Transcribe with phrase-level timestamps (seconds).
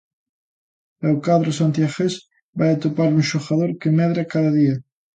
[1.05, 2.13] E o cadro santiagués
[2.57, 4.75] vai atopar un xogador que medra cada día.